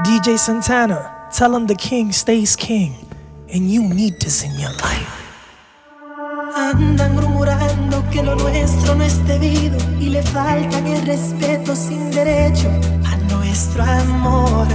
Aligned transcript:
DJ 0.00 0.36
Santana, 0.38 1.28
tell 1.30 1.54
him 1.54 1.66
the 1.66 1.76
king 1.76 2.10
stays 2.12 2.56
king, 2.56 2.94
and 3.52 3.70
you 3.70 3.82
need 3.82 4.18
this 4.18 4.42
in 4.42 4.50
your 4.58 4.72
life. 4.82 5.06
Andan 6.56 7.14
murmurando 7.14 8.02
que 8.10 8.22
lo 8.22 8.34
nuestro 8.34 8.94
no 8.96 9.04
es 9.04 9.24
debido 9.26 9.76
y 10.00 10.08
le 10.08 10.22
faltan 10.22 10.86
el 10.86 11.06
respeto 11.06 11.76
sin 11.76 12.10
derecho 12.10 12.68
a 13.04 13.16
nuestro 13.32 13.84
amor. 13.84 14.66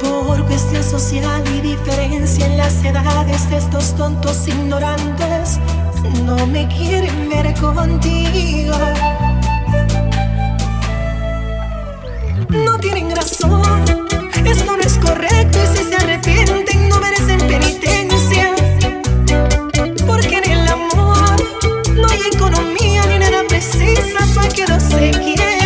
Por 0.00 0.44
cuestión 0.46 0.82
social 0.82 1.42
y 1.56 1.60
diferencia 1.60 2.46
en 2.46 2.58
las 2.58 2.84
edades 2.84 3.48
de 3.48 3.56
estos 3.56 3.94
tontos 3.94 4.46
ignorantes, 4.48 5.58
no 6.26 6.46
me 6.48 6.68
quieren 6.68 7.30
ver 7.30 7.54
contigo. 7.54 8.74
No 12.54 12.78
tienen 12.78 13.14
razón, 13.14 13.84
esto 14.44 14.76
no 14.76 14.82
es 14.82 14.98
correcto 14.98 15.58
y 15.64 15.76
si 15.76 15.84
se 15.84 15.96
arrepienten 15.96 16.88
no 16.88 17.00
merecen 17.00 17.38
penitencia. 17.38 18.54
Porque 20.06 20.38
en 20.38 20.50
el 20.50 20.68
amor 20.68 21.36
no 21.96 22.08
hay 22.08 22.20
economía 22.32 23.06
ni 23.06 23.18
nada 23.18 23.42
precisa 23.48 24.20
para 24.34 24.48
que 24.48 24.66
no 24.66 24.78
se 24.78 25.10
quieran. 25.10 25.63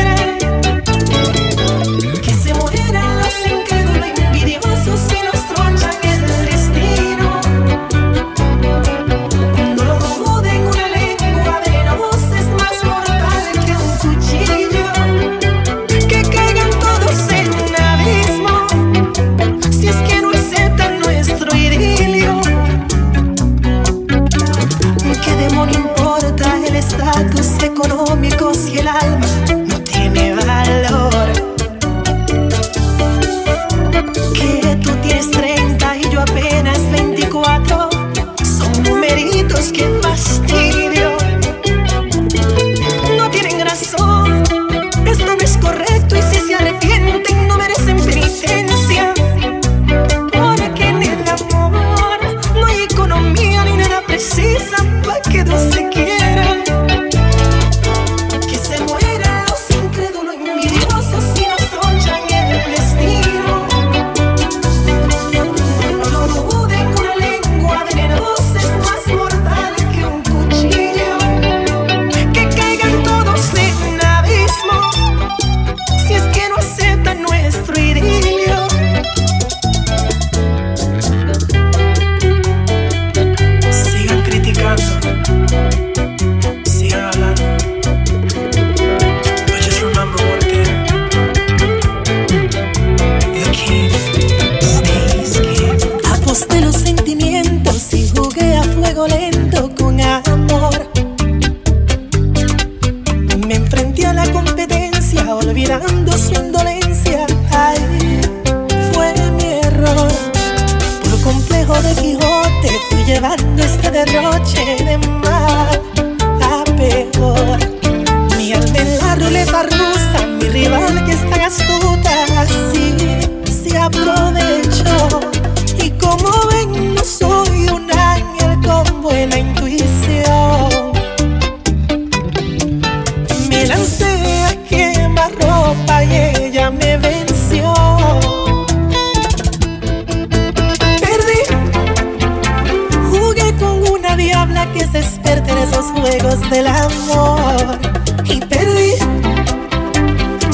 Juegos 145.92 146.40
del 146.50 146.66
amor. 146.66 147.78
Y 148.24 148.40
perdí, 148.40 148.92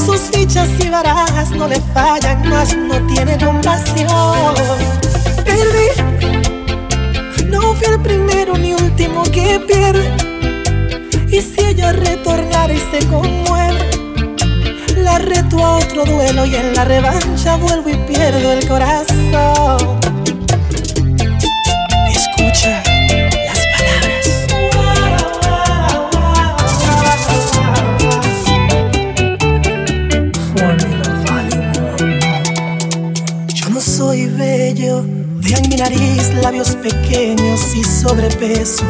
sus 0.04 0.20
fichas 0.32 0.68
y 0.80 0.88
barajas 0.88 1.50
no 1.50 1.68
le 1.68 1.80
fallan, 1.92 2.48
más 2.48 2.76
no 2.76 2.94
tiene 3.06 3.38
compasión. 3.38 4.54
Perdí, 5.44 5.88
no 7.46 7.74
fui 7.74 7.86
el 7.86 8.00
primero 8.00 8.56
ni 8.56 8.72
último 8.74 9.22
que 9.24 9.60
pierde. 9.60 10.10
Y 11.28 11.40
si 11.40 11.60
ella 11.64 11.92
retornara 11.92 12.72
y 12.72 12.80
se 12.90 13.06
conmueve, 13.08 13.90
la 14.96 15.18
reto 15.18 15.58
a 15.64 15.78
otro 15.78 16.04
duelo 16.04 16.46
y 16.46 16.54
en 16.54 16.74
la 16.74 16.84
revancha 16.84 17.56
vuelvo 17.56 17.90
y 17.90 17.96
pierdo 18.06 18.52
el 18.52 18.66
corazón. 18.68 19.93
Sobrepeso. 38.06 38.84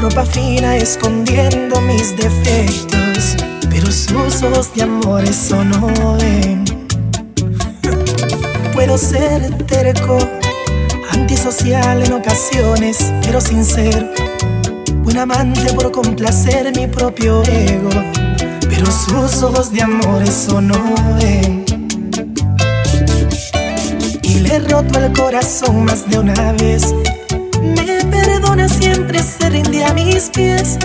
Ropa 0.00 0.26
fina 0.26 0.76
escondiendo 0.76 1.80
mis 1.82 2.16
defectos, 2.16 3.36
pero 3.70 3.92
sus 3.92 4.42
ojos 4.42 4.74
de 4.74 4.82
amor 4.82 5.22
eso 5.24 5.64
no 5.64 6.16
ven. 6.16 6.64
Puedo 8.74 8.98
ser 8.98 9.56
terco, 9.66 10.18
antisocial 11.12 12.02
en 12.02 12.12
ocasiones, 12.12 13.12
pero 13.22 13.40
sincero. 13.40 14.08
Un 15.04 15.16
amante 15.16 15.72
por 15.72 15.92
complacer 15.92 16.76
mi 16.76 16.88
propio 16.88 17.44
ego, 17.44 17.90
pero 18.68 18.86
sus 18.86 19.44
ojos 19.44 19.72
de 19.72 19.82
amor 19.82 20.24
eso 20.24 20.60
no 20.60 20.74
ven. 21.20 21.64
Y 24.22 24.40
le 24.40 24.56
he 24.56 24.58
roto 24.58 24.98
el 24.98 25.12
corazón 25.12 25.84
más 25.84 26.10
de 26.10 26.18
una 26.18 26.50
vez. 26.52 26.92
Siempre, 28.68 29.22
se 29.22 29.48
rinde 29.50 29.84
a 29.84 29.94
mis 29.94 30.30
pies. 30.30 30.78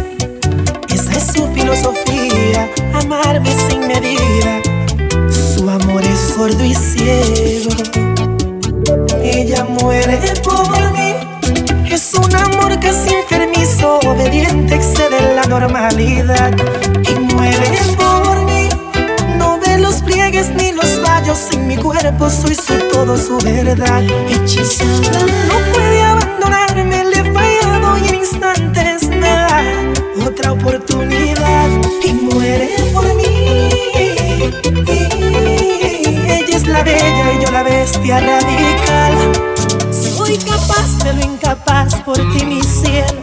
Esa 0.89 1.11
es 1.13 1.27
su 1.33 1.47
filosofía, 1.53 2.69
amarme 2.93 3.49
sin 3.69 3.87
medida. 3.87 4.61
Su 5.29 5.69
amor 5.69 6.03
es 6.03 6.33
sordo 6.35 6.63
y 6.63 6.75
ciego. 6.75 7.71
Ella 9.23 9.63
muere 9.65 10.19
por 10.43 10.91
mí. 10.93 11.13
Es 11.89 12.13
un 12.13 12.33
amor 12.35 12.79
casi 12.79 13.13
enfermizo, 13.13 13.99
obediente, 14.05 14.75
excede 14.75 15.35
la 15.35 15.43
normalidad. 15.45 16.51
Y 17.09 17.33
muere 17.33 17.79
por 17.97 18.45
mí. 18.45 18.69
No 19.37 19.59
ve 19.59 19.77
los 19.77 20.01
pliegues 20.01 20.49
ni 20.55 20.71
los 20.71 20.99
fallos 21.03 21.49
en 21.51 21.67
mi 21.67 21.77
cuerpo, 21.77 22.29
soy 22.29 22.55
su 22.55 22.75
todo, 22.91 23.17
su 23.17 23.37
verdad. 23.39 24.03
Hechizada, 24.29 25.19
no 25.47 25.73
puede 25.73 26.00
oportunidad 30.91 31.69
y 32.03 32.13
muere 32.13 32.69
por 32.93 33.05
mí. 33.15 33.69
Ella 36.27 36.57
es 36.57 36.67
la 36.67 36.83
bella 36.83 37.33
y 37.33 37.43
yo 37.43 37.51
la 37.51 37.63
bestia 37.63 38.19
radical. 38.19 39.13
Soy 39.91 40.37
capaz 40.37 41.03
de 41.03 41.13
lo 41.13 41.21
incapaz 41.21 41.95
por 42.01 42.17
ti, 42.33 42.45
mi 42.45 42.61
cielo. 42.61 43.21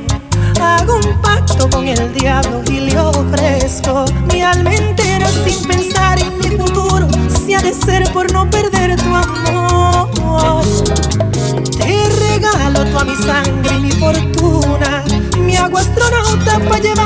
Hago 0.61 0.97
un 0.97 1.21
pacto 1.21 1.69
con 1.71 1.87
el 1.87 2.13
diablo 2.15 2.63
y 2.71 2.81
le 2.81 2.99
ofrezco 2.99 4.05
mi 4.33 4.43
alma 4.43 4.75
entera 4.75 5.29
sin 5.29 5.67
pensar 5.67 6.19
en 6.19 6.39
mi 6.39 6.57
futuro. 6.57 7.07
Si 7.45 7.55
ha 7.55 7.61
de 7.61 7.75
ser 7.75 8.11
por 8.13 8.33
no 8.33 8.49
perder 8.49 8.97
tu 8.97 9.15
amor, 9.15 10.65
te 11.77 12.09
regalo 12.31 12.85
toda 12.91 13.05
mi 13.05 13.17
sangre 13.17 13.77
y 13.77 13.81
mi 13.81 13.93
fortuna. 13.93 15.05
Mi 15.39 15.57
agua 15.57 15.81
astronauta 15.81 16.59
para 16.69 16.79
llevar. 16.79 16.98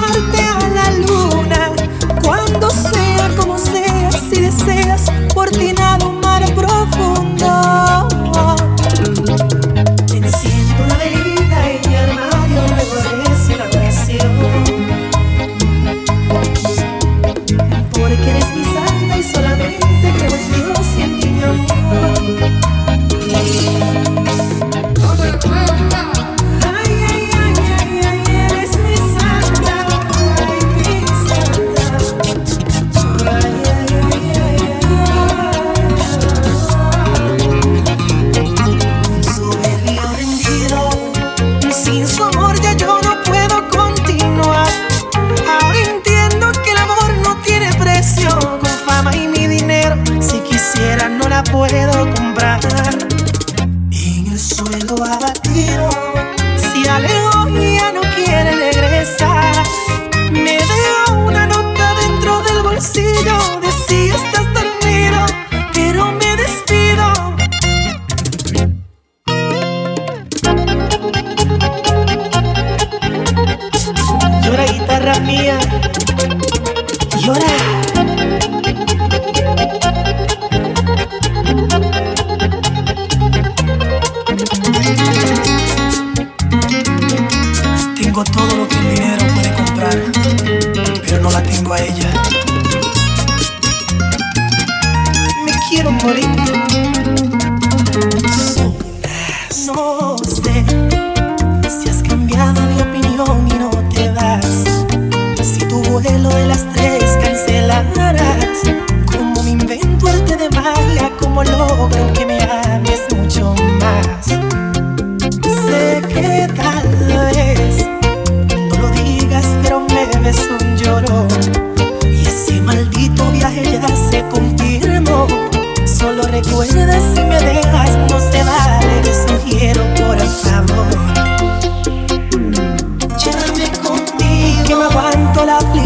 Suelo 54.52 55.02
abatido, 55.04 55.88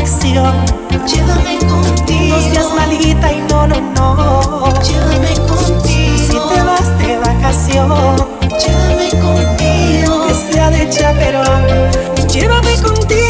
aflicción. 0.06 0.64
Llévame 1.06 1.58
contigo. 1.67 2.37
No 2.37 2.50
seas 2.50 2.73
malita 2.75 3.32
y 3.32 3.41
no, 3.50 3.67
no, 3.67 3.81
no. 3.81 4.82
Llévame 4.82 5.35
contigo. 5.49 6.17
Si 6.19 6.32
te 6.32 6.62
vas 6.62 6.99
de 6.99 7.19
vacación. 7.19 8.17
Llévame 8.41 9.11
contigo. 9.11 10.26
Que 10.26 10.35
sea 10.35 10.70
de 10.70 10.88
chaperón. 10.91 11.62
Llévame 12.29 12.76
contigo. 12.82 13.25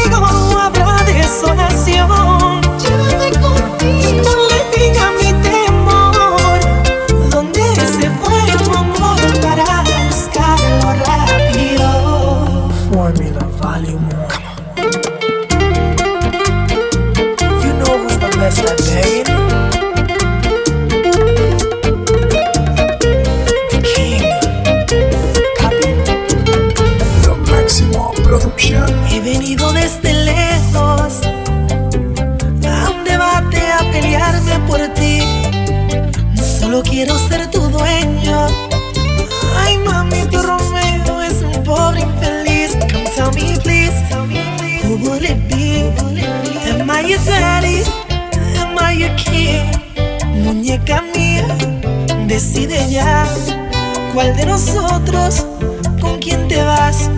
Decide 52.37 52.87
ya. 52.87 53.25
¿Cuál 54.13 54.35
de 54.37 54.45
nosotros 54.45 55.43
con 55.99 56.19
quién 56.19 56.47
te 56.47 56.61
vas? 56.61 57.09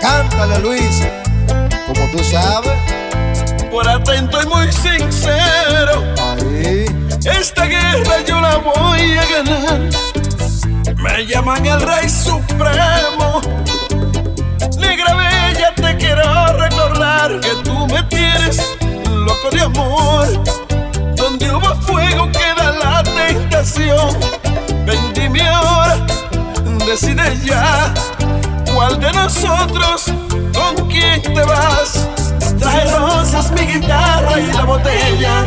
Cántale, 0.00 0.60
Luis. 0.60 1.02
Como 1.88 2.08
tú 2.12 2.22
sabes. 2.22 2.78
Por 3.68 3.88
atento 3.88 4.40
y 4.40 4.46
muy 4.46 4.72
sincero, 4.72 6.04
Ahí. 6.22 6.84
esta 7.24 7.64
guerra 7.66 8.16
yo 8.26 8.40
la 8.40 8.58
voy 8.58 9.18
a 9.18 9.24
ganar. 9.34 9.80
Me 10.96 11.26
llaman 11.26 11.66
el 11.66 11.80
Rey 11.80 12.08
Supremo. 12.08 13.40
Negra 14.78 15.14
Bella, 15.14 15.74
te 15.74 15.96
quiero 15.96 16.46
recordar 16.58 17.40
que 17.40 17.50
tú 17.64 17.86
me 17.88 18.04
tienes 18.04 18.60
loco 19.08 19.50
de 19.50 19.62
amor. 19.62 20.69
Tentación. 23.80 24.84
Ven, 24.84 25.12
dime 25.14 25.48
ahora, 25.48 25.96
decide 26.86 27.38
ya. 27.44 27.92
¿Cuál 28.74 29.00
de 29.00 29.12
nosotros 29.12 30.04
con 30.54 30.88
quién 30.88 31.22
te 31.22 31.42
vas? 31.42 32.08
Trae 32.58 32.84
rosas, 32.96 33.50
mi 33.52 33.62
guitarra 33.62 34.38
y 34.38 34.52
la 34.52 34.64
botella. 34.64 35.44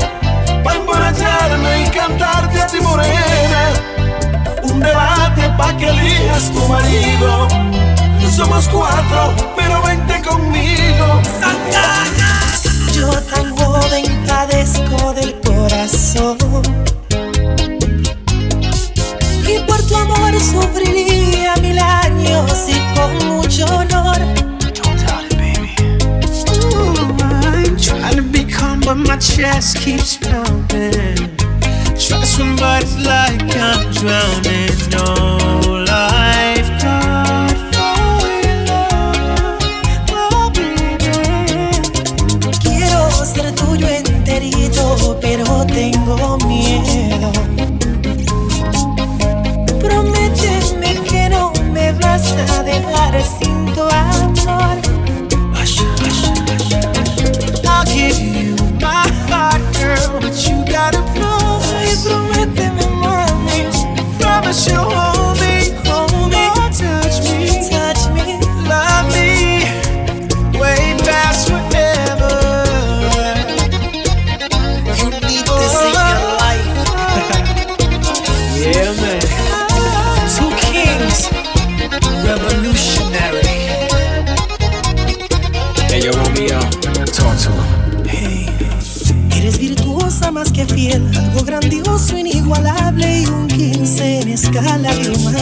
Pa' 0.64 0.76
emborracharme 0.76 1.84
y 1.86 1.90
cantarte 1.90 2.62
a 2.62 2.68
ti 2.68 2.80
morena. 2.82 3.70
Un 4.64 4.80
debate 4.80 5.50
pa' 5.58 5.76
que 5.78 5.90
elijas 5.90 6.52
tu 6.52 6.68
marido. 6.68 7.48
Somos 8.36 8.68
cuatro, 8.68 9.36
pero 9.56 9.82
vente 9.84 10.22
conmigo. 10.28 11.22
Yo 12.94 13.10
tan 13.24 13.56
joven 13.56 14.26
padezco 14.26 15.14
del 15.14 15.40
corazón 15.42 16.38
but 28.96 29.08
my 29.08 29.18
chest 29.18 29.78
keeps 29.78 30.18
pounding 30.18 31.16
Try 31.98 32.22
to 32.22 32.56
but 32.60 32.84
it's 32.84 32.96
like 33.06 33.42
I'm 33.56 33.92
drowning. 33.92 34.74
No 34.92 35.06
life 35.86 36.70
lifeguard 36.70 37.58
for 37.74 38.28
your 38.44 38.60
love. 38.66 39.62
Oh, 40.12 40.52
baby. 40.54 41.14
Quiero 42.62 43.10
ser 43.26 43.48
tuyo 43.56 43.88
enterito, 43.88 45.18
pero 45.22 45.66
tengo 45.66 46.38
miedo. 46.48 47.53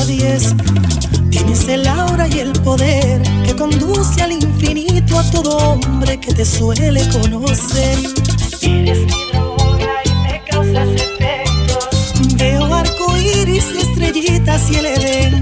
A 0.02 0.06
10. 0.06 0.56
Tienes 1.30 1.68
el 1.68 1.88
aura 1.88 2.28
y 2.28 2.40
el 2.40 2.52
poder 2.64 3.22
que 3.46 3.56
conduce 3.56 4.22
al 4.22 4.32
infinito 4.32 5.20
a 5.20 5.24
todo 5.30 5.58
hombre 5.58 6.20
que 6.20 6.34
te 6.34 6.46
suele 6.46 7.02
conocer. 7.10 7.98
Eres 8.62 9.00
mi 9.00 9.32
droga 9.32 9.94
y 10.06 10.14
me 10.24 10.44
causas 10.50 10.88
efectos. 10.90 12.14
Veo 12.36 12.74
arco 12.74 13.16
iris 13.18 13.66
y 13.76 13.82
estrellitas 13.82 14.72
y 14.72 14.76
el 14.76 14.86
Edén. 14.88 15.42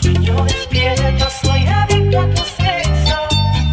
Sueño 0.00 0.44
despierto, 0.44 1.26
soy 1.42 1.66
adicto 1.66 2.20
a 2.20 2.30
tu 2.30 2.42
sexo. 2.42 3.16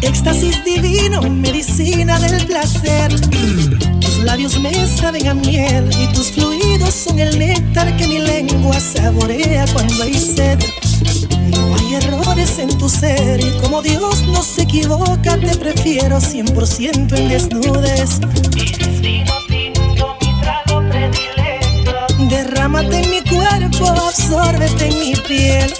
Éxtasis 0.02 0.64
divino, 0.64 1.22
medicina 1.22 2.18
del 2.18 2.44
placer. 2.46 3.12
Tus 4.00 4.18
labios 4.24 4.58
me 4.60 4.72
saben 4.86 5.28
a 5.28 5.34
miel 5.34 5.90
y 6.00 6.12
tus 6.12 6.32
fluidos 6.32 6.94
son 6.94 7.18
el 7.20 7.37
saborea 8.80 9.64
cuando 9.72 10.02
hay 10.04 10.14
sed. 10.14 10.58
No 11.50 11.74
hay 11.74 11.94
errores 11.94 12.58
en 12.58 12.76
tu 12.78 12.88
ser 12.88 13.40
y 13.40 13.50
como 13.60 13.82
Dios 13.82 14.22
no 14.28 14.42
se 14.42 14.62
equivoca, 14.62 15.36
te 15.38 15.56
prefiero 15.56 16.18
100% 16.18 17.16
en 17.16 17.28
desnudez. 17.28 18.20
Eres 18.56 19.00
vino 19.00 19.32
tinto, 19.48 20.16
mi 20.20 20.40
trago 20.40 20.88
predilecto. 20.88 22.28
Derrámate 22.28 23.00
en 23.00 23.10
mi 23.10 23.20
cuerpo, 23.22 23.88
absórbete 23.88 24.88
en 24.88 24.98
mi 24.98 25.14
piel. 25.26 25.72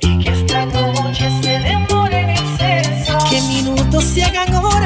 Y 0.00 0.24
que 0.24 0.30
esta 0.30 0.66
noche 0.66 1.30
se 1.42 1.58
demore 1.60 2.20
en 2.20 2.30
exceso. 2.30 3.18
Que 3.30 3.40
minutos 3.42 4.04
se 4.04 4.24
hagan 4.24 4.54
horas 4.54 4.79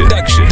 production. 0.00 0.49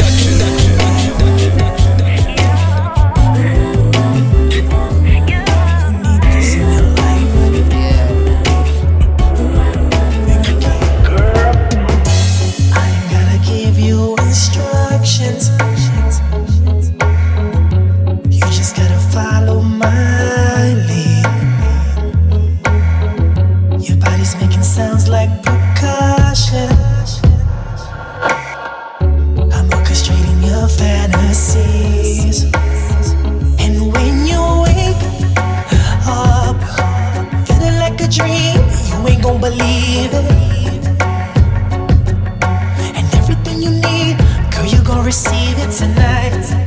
Receive 45.09 45.57
it 45.57 45.71
tonight. 45.71 46.58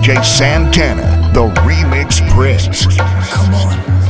DJ 0.00 0.24
Santana, 0.24 1.30
the 1.34 1.46
Remix 1.60 2.26
Prince. 2.30 2.86
Come 3.30 3.54
on. 3.54 4.09